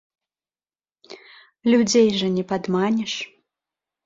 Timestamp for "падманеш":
2.53-3.13